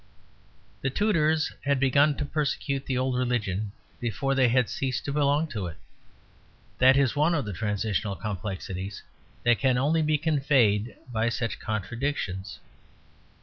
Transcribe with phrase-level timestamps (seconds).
[0.81, 5.45] The Tudors had begun to persecute the old religion before they had ceased to belong
[5.49, 5.77] to it.
[6.79, 9.03] That is one of the transitional complexities
[9.43, 12.57] that can only be conveyed by such contradictions.